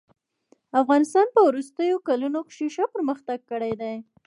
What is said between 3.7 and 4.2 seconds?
دئ.